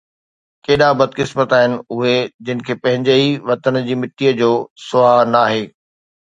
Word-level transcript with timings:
ڪيڏا 0.65 0.89
بدقسمت 0.99 1.51
آهن 1.57 1.73
اُهي 1.91 2.15
جن 2.49 2.57
کي 2.69 2.73
پنهنجي 2.87 3.15
ئي 3.19 3.29
وطن 3.51 3.79
جي 3.91 3.95
مٽيءَ 4.05 4.33
جو 4.41 4.51
سُهاءُ 4.87 5.31
ناهي 5.37 5.63